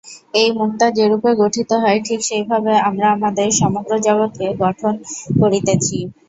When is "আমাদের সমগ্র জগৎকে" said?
3.11-4.47